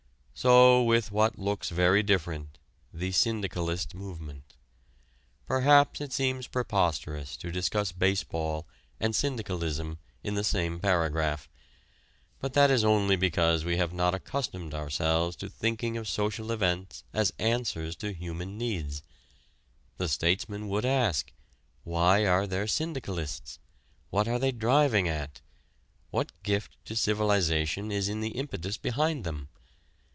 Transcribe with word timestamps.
So 0.33 0.81
with 0.81 1.11
what 1.11 1.37
looks 1.37 1.69
very 1.69 2.01
different 2.01 2.57
the 2.91 3.11
"syndicalist 3.11 3.93
movement." 3.93 4.55
Perhaps 5.45 6.01
it 6.01 6.11
seems 6.11 6.47
preposterous 6.47 7.37
to 7.37 7.51
discuss 7.51 7.91
baseball 7.91 8.65
and 8.99 9.15
syndicalism 9.15 9.99
in 10.23 10.33
the 10.33 10.43
same 10.43 10.79
paragraph. 10.79 11.47
But 12.39 12.53
that 12.53 12.71
is 12.71 12.83
only 12.83 13.15
because 13.15 13.63
we 13.63 13.77
have 13.77 13.93
not 13.93 14.15
accustomed 14.15 14.73
ourselves 14.73 15.35
to 15.35 15.47
thinking 15.49 15.95
of 15.95 16.07
social 16.07 16.51
events 16.51 17.03
as 17.13 17.31
answers 17.37 17.95
to 17.97 18.11
human 18.11 18.57
needs. 18.57 19.03
The 19.97 20.07
statesman 20.07 20.69
would 20.69 20.85
ask, 20.85 21.31
Why 21.83 22.25
are 22.25 22.47
there 22.47 22.65
syndicalists? 22.65 23.59
What 24.09 24.27
are 24.27 24.39
they 24.39 24.51
driving 24.51 25.07
at? 25.07 25.41
What 26.09 26.41
gift 26.41 26.77
to 26.85 26.95
civilization 26.95 27.91
is 27.91 28.09
in 28.09 28.21
the 28.21 28.29
impetus 28.29 28.77
behind 28.77 29.23
them? 29.23 29.49